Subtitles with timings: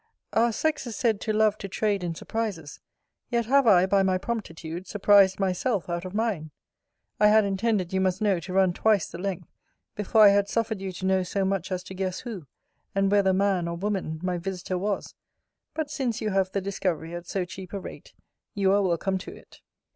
[0.33, 2.79] Our sex is said to love to trade in surprises:
[3.29, 6.49] yet have I, by my promptitude, surprised myself out of mine.
[7.19, 9.53] I had intended, you must know, to run twice the length,
[9.93, 12.47] before I had suffered you to know so much as to guess who,
[12.95, 15.13] and whether man or woman, my visiter was:
[15.75, 18.15] but since you have the discovery at so cheap a rate,
[18.55, 19.61] you are welcome to it.